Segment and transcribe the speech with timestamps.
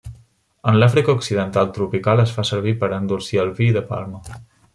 [0.69, 4.27] En l'Àfrica occidental tropical es fa servir per endolcir el vi de palma.